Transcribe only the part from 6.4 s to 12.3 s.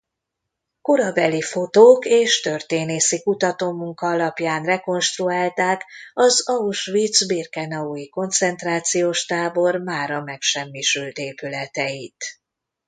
auschwitz–birkenaui koncentrációs tábor mára megsemmisült épületeit.